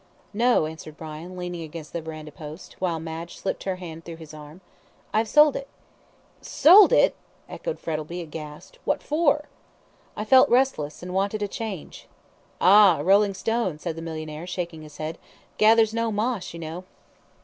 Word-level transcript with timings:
"No," 0.33 0.65
answered 0.65 0.97
Brian, 0.97 1.37
leaning 1.37 1.61
against 1.61 1.93
the 1.93 2.01
verandah 2.01 2.31
post, 2.31 2.73
while 2.79 2.99
Madge 2.99 3.37
slipped 3.37 3.65
her 3.65 3.75
hand 3.75 4.03
through 4.03 4.15
his 4.15 4.33
arm. 4.33 4.61
"I 5.13 5.19
have 5.19 5.27
sold 5.27 5.55
it." 5.55 5.67
"Sold 6.41 6.91
it!" 6.91 7.15
echoed 7.47 7.79
Frettlby, 7.79 8.19
aghast. 8.19 8.79
"What 8.83 9.03
for?" 9.03 9.45
"I 10.17 10.25
felt 10.25 10.49
restless, 10.49 11.03
and 11.03 11.13
wanted 11.13 11.43
a 11.43 11.47
change." 11.47 12.07
"Ah! 12.59 12.97
a 13.01 13.03
rolling 13.03 13.35
stone," 13.35 13.77
said 13.77 13.95
the 13.95 14.01
millionaire, 14.01 14.47
shaking 14.47 14.81
his 14.81 14.97
head, 14.97 15.19
"gathers 15.59 15.93
no 15.93 16.11
moss, 16.11 16.51
you 16.51 16.59
know." 16.59 16.83